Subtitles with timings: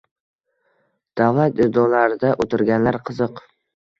[1.21, 3.45] Davlat idoralarida o‘tirganlar qiziq.